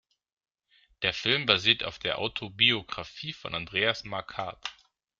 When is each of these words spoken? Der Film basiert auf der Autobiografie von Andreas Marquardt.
Der 1.03 1.13
Film 1.13 1.45
basiert 1.45 1.83
auf 1.83 1.99
der 1.99 2.17
Autobiografie 2.17 3.33
von 3.33 3.53
Andreas 3.53 4.03
Marquardt. 4.03 4.57